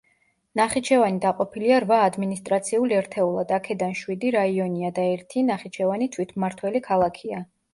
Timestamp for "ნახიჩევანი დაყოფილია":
0.59-1.77